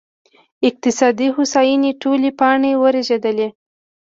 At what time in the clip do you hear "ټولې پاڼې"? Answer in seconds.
2.01-2.71